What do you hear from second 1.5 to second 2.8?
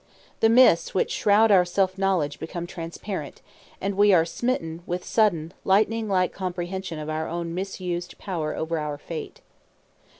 our self knowledge become